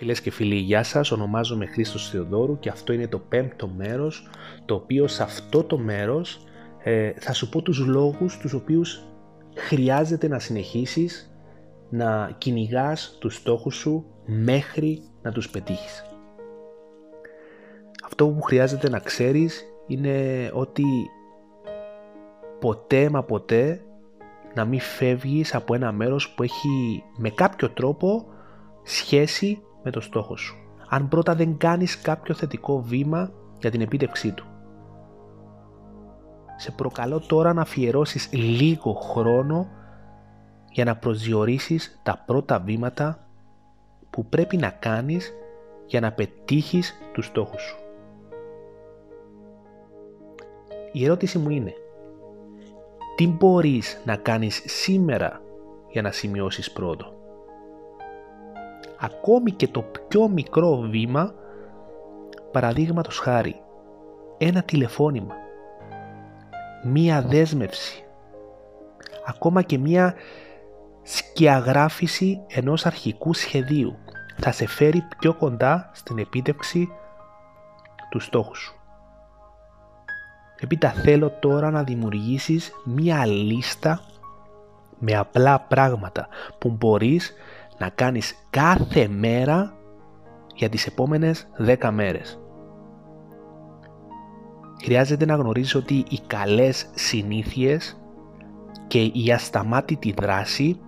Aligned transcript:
Φίλες 0.00 0.20
και 0.20 0.30
φίλοι, 0.30 0.54
γεια 0.54 0.82
σας. 0.82 1.10
Ονομάζομαι 1.10 1.66
Χρήστος 1.66 2.10
Θεοδόρου 2.10 2.58
και 2.58 2.68
αυτό 2.68 2.92
είναι 2.92 3.08
το 3.08 3.18
πέμπτο 3.18 3.68
μέρος, 3.68 4.30
το 4.64 4.74
οποίο 4.74 5.06
σε 5.06 5.22
αυτό 5.22 5.64
το 5.64 5.78
μέρος 5.78 6.44
ε, 6.82 7.12
θα 7.12 7.32
σου 7.32 7.48
πω 7.48 7.62
τους 7.62 7.78
λόγους 7.78 8.38
τους 8.38 8.52
οποίους 8.52 9.02
χρειάζεται 9.54 10.28
να 10.28 10.38
συνεχίσεις 10.38 11.34
να 11.90 12.34
κυνηγάς 12.38 13.16
τους 13.18 13.34
στόχους 13.34 13.74
σου 13.74 14.04
μέχρι 14.24 15.02
να 15.22 15.32
τους 15.32 15.50
πετύχεις. 15.50 16.04
Αυτό 18.04 18.28
που 18.28 18.42
χρειάζεται 18.42 18.88
να 18.88 18.98
ξέρεις 18.98 19.64
είναι 19.86 20.50
ότι 20.52 20.84
ποτέ 22.60 23.10
μα 23.10 23.22
ποτέ 23.22 23.84
να 24.54 24.64
μην 24.64 24.80
φεύγεις 24.80 25.54
από 25.54 25.74
ένα 25.74 25.92
μέρος 25.92 26.30
που 26.30 26.42
έχει 26.42 27.02
με 27.16 27.30
κάποιο 27.30 27.70
τρόπο 27.70 28.26
σχέση 28.82 29.62
με 29.82 29.90
το 29.90 30.00
στόχο 30.00 30.36
σου. 30.36 30.56
Αν 30.88 31.08
πρώτα 31.08 31.34
δεν 31.34 31.56
κάνεις 31.56 32.00
κάποιο 32.00 32.34
θετικό 32.34 32.82
βήμα 32.82 33.30
για 33.58 33.70
την 33.70 33.80
επίτευξή 33.80 34.32
του. 34.32 34.44
Σε 36.56 36.70
προκαλώ 36.70 37.20
τώρα 37.20 37.52
να 37.52 37.60
αφιερώσεις 37.60 38.32
λίγο 38.32 38.92
χρόνο 38.92 39.68
για 40.70 40.84
να 40.84 40.96
προσδιορίσεις 40.96 42.00
τα 42.02 42.22
πρώτα 42.26 42.58
βήματα 42.58 43.26
που 44.10 44.26
πρέπει 44.26 44.56
να 44.56 44.70
κάνεις 44.70 45.32
για 45.86 46.00
να 46.00 46.12
πετύχεις 46.12 46.94
τους 47.12 47.26
στόχους 47.26 47.62
σου. 47.62 47.76
Η 50.92 51.04
ερώτηση 51.04 51.38
μου 51.38 51.50
είναι 51.50 51.74
τι 53.16 53.28
μπορείς 53.28 54.02
να 54.04 54.16
κάνεις 54.16 54.62
σήμερα 54.66 55.42
για 55.88 56.02
να 56.02 56.10
σημειώσεις 56.10 56.72
πρόοδο; 56.72 57.19
Ακόμη 59.00 59.50
και 59.50 59.68
το 59.68 59.82
πιο 59.82 60.28
μικρό 60.28 60.76
βήμα, 60.76 61.34
παραδείγματος 62.52 63.18
χάρη, 63.18 63.62
ένα 64.38 64.62
τηλεφώνημα, 64.62 65.34
μία 66.84 67.22
δέσμευση, 67.22 68.04
ακόμα 69.26 69.62
και 69.62 69.78
μία 69.78 70.14
σκιαγράφηση 71.02 72.40
ενός 72.46 72.86
αρχικού 72.86 73.34
σχεδίου 73.34 73.96
θα 74.36 74.52
σε 74.52 74.66
φέρει 74.66 75.06
πιο 75.18 75.34
κοντά 75.34 75.90
στην 75.92 76.18
επίτευξη 76.18 76.88
του 78.10 78.20
στόχου 78.20 78.56
σου. 78.56 78.74
Επίτα 80.60 80.90
θέλω 80.90 81.30
τώρα 81.30 81.70
να 81.70 81.82
δημιουργήσεις 81.82 82.72
μία 82.84 83.26
λίστα 83.26 84.00
με 84.98 85.16
απλά 85.16 85.60
πράγματα 85.60 86.28
που 86.58 86.70
μπορείς 86.70 87.34
να 87.80 87.88
κάνεις 87.88 88.46
κάθε 88.50 89.08
μέρα 89.08 89.74
για 90.54 90.68
τις 90.68 90.86
επόμενες 90.86 91.48
10 91.58 91.90
μέρες. 91.90 92.40
Χρειάζεται 94.82 95.24
να 95.24 95.34
γνωρίζεις 95.34 95.74
ότι 95.74 96.04
οι 96.08 96.18
καλές 96.26 96.90
συνήθειες 96.94 98.00
και 98.86 99.02
η 99.02 99.32
ασταμάτητη 99.32 100.14
δράση 100.18 100.80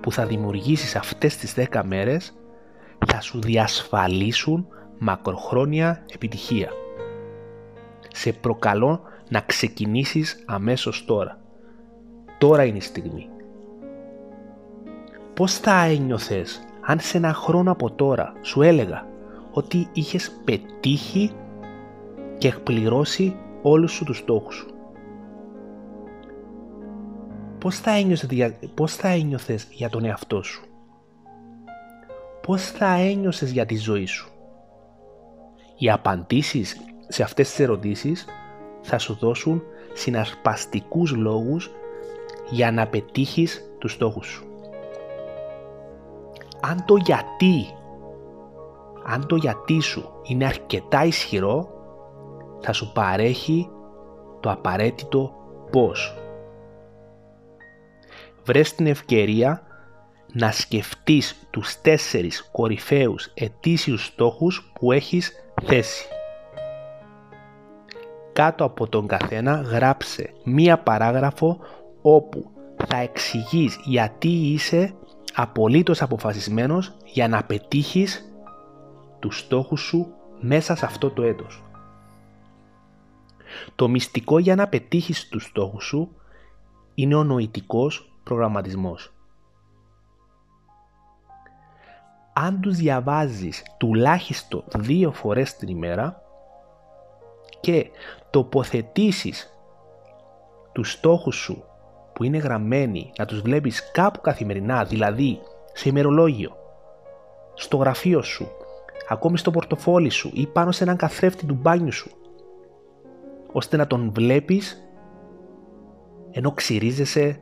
που 0.00 0.12
θα 0.12 0.26
δημιουργήσεις 0.26 0.96
αυτές 0.96 1.36
τις 1.36 1.54
10 1.54 1.82
μέρες 1.84 2.34
θα 3.06 3.20
σου 3.20 3.40
διασφαλίσουν 3.40 4.66
μακροχρόνια 4.98 6.04
επιτυχία. 6.14 6.70
Σε 8.08 8.32
προκαλώ 8.32 9.00
να 9.28 9.40
ξεκινήσεις 9.40 10.44
αμέσως 10.46 11.04
τώρα. 11.04 11.40
Τώρα 12.38 12.64
είναι 12.64 12.76
η 12.76 12.80
στιγμή 12.80 13.28
πώς 15.34 15.58
θα 15.58 15.84
ένιωθες 15.84 16.64
αν 16.80 17.00
σε 17.00 17.16
ένα 17.16 17.32
χρόνο 17.32 17.70
από 17.70 17.90
τώρα 17.90 18.32
σου 18.42 18.62
έλεγα 18.62 19.06
ότι 19.52 19.88
είχες 19.92 20.40
πετύχει 20.44 21.30
και 22.38 22.48
εκπληρώσει 22.48 23.36
όλους 23.62 23.92
σου 23.92 24.04
τους 24.04 24.16
στόχους 24.18 24.54
σου; 24.54 24.66
Πώς 27.58 27.78
θα, 27.78 27.90
ένιωσες, 27.90 28.28
πώς 28.74 28.96
θα 28.96 29.08
ένιωθες 29.08 29.66
για 29.70 29.88
τον 29.88 30.04
εαυτό 30.04 30.42
σου; 30.42 30.64
Πώς 32.42 32.70
θα 32.70 32.94
ένιωσες 32.94 33.50
για 33.50 33.66
τη 33.66 33.76
ζωή 33.76 34.06
σου; 34.06 34.30
Οι 35.78 35.90
απαντήσεις 35.90 36.76
σε 37.08 37.22
αυτές 37.22 37.48
τις 37.48 37.58
ερωτήσεις 37.60 38.24
θα 38.82 38.98
σου 38.98 39.16
δώσουν 39.20 39.62
συναρπαστικούς 39.92 41.14
λόγους 41.14 41.70
για 42.50 42.70
να 42.70 42.86
πετύχεις 42.86 43.70
τους 43.78 43.92
στόχους 43.92 44.26
σου 44.26 44.53
αν 46.70 46.84
το 46.84 46.96
γιατί, 46.96 47.66
αν 49.04 49.26
το 49.26 49.36
γιατί 49.36 49.80
σου 49.80 50.12
είναι 50.22 50.44
αρκετά 50.44 51.04
ισχυρό, 51.04 51.68
θα 52.60 52.72
σου 52.72 52.92
παρέχει 52.92 53.70
το 54.40 54.50
απαραίτητο 54.50 55.34
πώς. 55.70 56.14
Βρες 58.44 58.74
την 58.74 58.86
ευκαιρία 58.86 59.62
να 60.32 60.50
σκεφτείς 60.50 61.46
τους 61.50 61.80
τέσσερις 61.80 62.48
κορυφαίους 62.52 63.30
ετήσιους 63.34 64.04
στόχους 64.04 64.72
που 64.74 64.92
έχεις 64.92 65.32
θέσει. 65.62 66.08
Κάτω 68.32 68.64
από 68.64 68.88
τον 68.88 69.06
καθένα 69.06 69.54
γράψε 69.54 70.32
μία 70.44 70.78
παράγραφο 70.78 71.58
όπου 72.02 72.50
θα 72.86 72.96
εξηγείς 72.96 73.78
γιατί 73.84 74.28
είσαι 74.28 74.94
απολύτως 75.34 76.02
αποφασισμένος 76.02 76.92
για 77.04 77.28
να 77.28 77.44
πετύχεις 77.44 78.32
τους 79.18 79.38
στόχους 79.38 79.80
σου 79.80 80.14
μέσα 80.40 80.76
σε 80.76 80.84
αυτό 80.84 81.10
το 81.10 81.22
έτος. 81.22 81.62
Το 83.74 83.88
μυστικό 83.88 84.38
για 84.38 84.54
να 84.54 84.68
πετύχεις 84.68 85.28
τους 85.28 85.44
στόχους 85.44 85.84
σου 85.84 86.16
είναι 86.94 87.14
ο 87.14 87.24
νοητικός 87.24 88.12
προγραμματισμός. 88.22 89.12
Αν 92.32 92.60
τους 92.60 92.76
διαβάζεις 92.76 93.62
τουλάχιστον 93.78 94.64
δύο 94.76 95.12
φορές 95.12 95.56
την 95.56 95.68
ημέρα 95.68 96.22
και 97.60 97.90
τοποθετήσεις 98.30 99.48
τους 100.72 100.92
στόχους 100.92 101.36
σου 101.36 101.64
που 102.14 102.24
είναι 102.24 102.38
γραμμένοι 102.38 103.12
να 103.18 103.24
τους 103.24 103.40
βλέπεις 103.40 103.90
κάπου 103.90 104.20
καθημερινά, 104.20 104.84
δηλαδή 104.84 105.40
σε 105.72 105.88
ημερολόγιο, 105.88 106.56
στο 107.54 107.76
γραφείο 107.76 108.22
σου, 108.22 108.48
ακόμη 109.08 109.38
στο 109.38 109.50
πορτοφόλι 109.50 110.10
σου 110.10 110.30
ή 110.34 110.46
πάνω 110.46 110.72
σε 110.72 110.84
έναν 110.84 110.96
καθρέφτη 110.96 111.46
του 111.46 111.54
μπάνιου 111.54 111.92
σου, 111.92 112.10
ώστε 113.52 113.76
να 113.76 113.86
τον 113.86 114.10
βλέπεις 114.14 114.88
ενώ 116.30 116.52
ξυρίζεσαι 116.52 117.40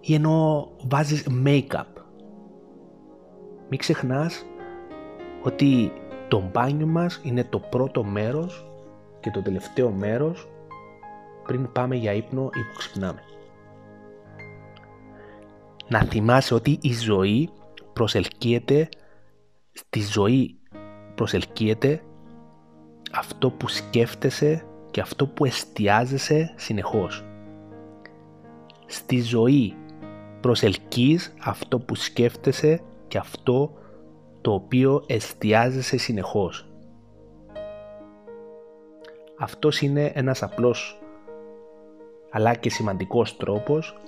ή 0.00 0.14
ενώ 0.14 0.68
βάζεις 0.88 1.26
make-up. 1.44 2.02
Μην 3.68 3.78
ξεχνάς 3.78 4.44
ότι 5.42 5.92
το 6.28 6.50
μπάνιο 6.52 6.86
μας 6.86 7.20
είναι 7.24 7.44
το 7.44 7.58
πρώτο 7.58 8.04
μέρος 8.04 8.70
και 9.20 9.30
το 9.30 9.42
τελευταίο 9.42 9.90
μέρος 9.90 10.48
πριν 11.44 11.72
πάμε 11.72 11.96
για 11.96 12.12
ύπνο 12.12 12.42
ή 12.42 12.60
που 12.72 12.78
ξυπνάμε 12.78 13.22
να 15.88 16.00
θυμάσαι 16.00 16.54
ότι 16.54 16.78
η 16.80 16.92
ζωή 16.92 17.50
προσελκύεται, 17.92 18.88
στη 19.72 20.00
ζωή 20.00 20.58
προσελκύεται 21.14 22.02
αυτό 23.12 23.50
που 23.50 23.68
σκέφτεσαι 23.68 24.64
και 24.90 25.00
αυτό 25.00 25.26
που 25.26 25.44
εστιάζεσαι 25.44 26.52
συνεχώς. 26.56 27.24
Στη 28.86 29.20
ζωή 29.20 29.76
προσελκύεις 30.40 31.34
αυτό 31.40 31.78
που 31.78 31.94
σκέφτεσαι 31.94 32.80
και 33.08 33.18
αυτό 33.18 33.72
το 34.40 34.52
οποίο 34.52 35.04
εστιάζεσαι 35.06 35.96
συνεχώς. 35.96 36.68
Αυτός 39.38 39.80
είναι 39.80 40.12
ένας 40.14 40.42
απλός 40.42 41.00
αλλά 42.30 42.54
και 42.54 42.70
σημαντικός 42.70 43.36
τρόπος 43.36 43.98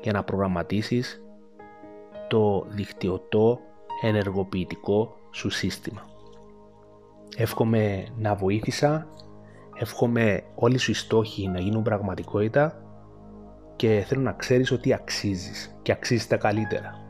για 0.00 0.12
να 0.12 0.22
προγραμματίσεις 0.22 1.22
το 2.28 2.66
δικτυωτό 2.68 3.58
ενεργοποιητικό 4.02 5.16
σου 5.30 5.50
σύστημα. 5.50 6.06
Εύχομαι 7.36 8.06
να 8.16 8.34
βοήθησα, 8.34 9.06
εύχομαι 9.74 10.42
όλοι 10.54 10.78
σου 10.78 10.90
οι 10.90 10.94
στόχοι 10.94 11.48
να 11.48 11.60
γίνουν 11.60 11.82
πραγματικότητα 11.82 12.82
και 13.76 14.04
θέλω 14.06 14.20
να 14.20 14.32
ξέρεις 14.32 14.70
ότι 14.70 14.92
αξίζεις 14.92 15.78
και 15.82 15.92
αξίζεις 15.92 16.26
τα 16.26 16.36
καλύτερα. 16.36 17.07